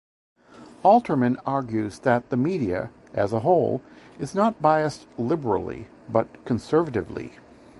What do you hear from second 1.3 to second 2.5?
argues that the